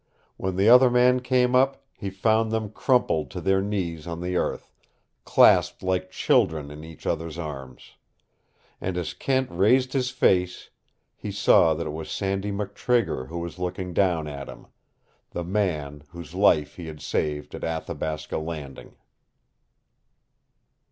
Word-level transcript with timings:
When 0.35 0.55
the 0.55 0.67
other 0.67 0.89
man 0.89 1.19
came 1.19 1.53
up, 1.53 1.85
he 1.93 2.09
found 2.09 2.51
them 2.51 2.71
crumpled 2.71 3.29
to 3.29 3.39
their 3.39 3.61
knees 3.61 4.07
on 4.07 4.19
the 4.19 4.35
earth, 4.35 4.71
clasped 5.25 5.83
like 5.83 6.09
children 6.09 6.71
in 6.71 6.83
each 6.83 7.05
other's 7.05 7.37
arms. 7.37 7.91
And 8.81 8.97
as 8.97 9.13
Kent 9.13 9.51
raised 9.51 9.93
his 9.93 10.09
face, 10.09 10.71
he 11.15 11.31
saw 11.31 11.75
that 11.75 11.85
it 11.85 11.91
was 11.93 12.09
Sandy 12.09 12.51
McTrigger 12.51 13.27
who 13.27 13.37
was 13.37 13.59
looking 13.59 13.93
down 13.93 14.27
at 14.27 14.49
him, 14.49 14.65
the 15.29 15.43
man 15.43 16.01
whose 16.09 16.33
life 16.33 16.77
he 16.77 16.87
had 16.87 16.99
saved 16.99 17.53
at 17.53 17.63
Athabasca 17.63 18.39
Landing. 18.39 18.95